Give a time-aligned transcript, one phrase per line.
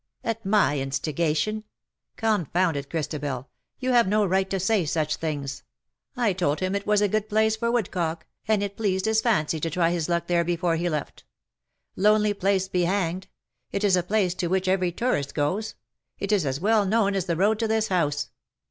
[0.31, 1.63] ''"At my instigation?—
[2.25, 5.61] confound it, Christabel— you have no right to say such things.
[6.17, 8.25] T told him it 24 "with such remorseless speed was a good place for woodcock—
[8.49, 11.23] aud it pleased his fancy to try Ms luck there before he left.
[11.95, 13.27] Lonely place^ be hanged.
[13.71, 15.75] It is a place to which every tourist goes—
[16.17, 18.31] it is as well known as the road to this house.